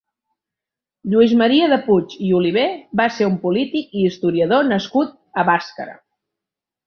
[1.13, 2.63] Lluís Maria de Puig i Olivé
[3.01, 5.97] va ser un polític i historiador nascut a Bàscara.